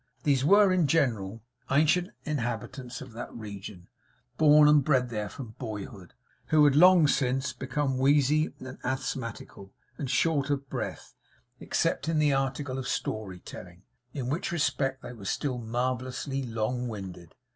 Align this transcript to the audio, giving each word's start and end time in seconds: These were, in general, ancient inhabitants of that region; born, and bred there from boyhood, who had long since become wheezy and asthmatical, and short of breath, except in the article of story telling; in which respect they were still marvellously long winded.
These 0.23 0.43
were, 0.43 0.73
in 0.73 0.87
general, 0.87 1.43
ancient 1.69 2.09
inhabitants 2.23 3.01
of 3.01 3.11
that 3.13 3.31
region; 3.35 3.87
born, 4.35 4.67
and 4.67 4.83
bred 4.83 5.11
there 5.11 5.29
from 5.29 5.53
boyhood, 5.59 6.15
who 6.47 6.65
had 6.65 6.75
long 6.75 7.07
since 7.07 7.53
become 7.53 7.99
wheezy 7.99 8.51
and 8.57 8.79
asthmatical, 8.83 9.75
and 9.99 10.09
short 10.09 10.49
of 10.49 10.67
breath, 10.71 11.13
except 11.59 12.09
in 12.09 12.17
the 12.17 12.33
article 12.33 12.79
of 12.79 12.87
story 12.87 13.41
telling; 13.41 13.83
in 14.11 14.27
which 14.27 14.51
respect 14.51 15.03
they 15.03 15.13
were 15.13 15.23
still 15.25 15.59
marvellously 15.59 16.41
long 16.41 16.87
winded. 16.87 17.35